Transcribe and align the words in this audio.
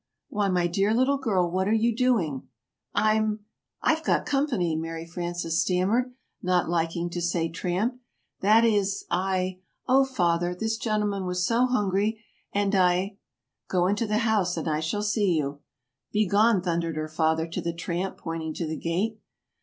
Why, 0.29 0.49
my 0.49 0.65
dear 0.65 0.95
little 0.95 1.19
girl, 1.19 1.51
what 1.51 1.67
are 1.67 1.73
you 1.75 1.95
doing?" 1.95 2.47
"I'm 2.95 3.41
I've 3.83 4.03
got 4.03 4.25
company," 4.25 4.75
Mary 4.75 5.05
Frances 5.05 5.61
stammered, 5.61 6.11
not 6.41 6.67
liking 6.67 7.11
to 7.11 7.21
say 7.21 7.49
tramp. 7.49 7.99
"That 8.39 8.65
is 8.65 9.05
I 9.11 9.59
oh, 9.87 10.03
Father, 10.03 10.55
this 10.55 10.77
gentleman 10.77 11.27
was 11.27 11.45
so 11.45 11.67
hungry 11.67 12.23
and 12.51 12.73
I" 12.73 13.17
"Go 13.69 13.85
into 13.85 14.07
the 14.07 14.17
house 14.25 14.57
and 14.57 14.67
I 14.67 14.79
shall 14.79 15.03
see 15.03 15.33
you." 15.35 15.59
"Be 16.11 16.27
gone!" 16.27 16.63
thundered 16.63 16.95
her 16.95 17.07
father 17.07 17.45
to 17.49 17.61
the 17.61 17.71
tramp, 17.71 18.17
pointing 18.17 18.55
to 18.55 18.65
the 18.65 18.77
gate. 18.79 19.19